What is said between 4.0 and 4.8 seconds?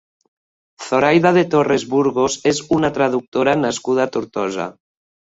a Tortosa.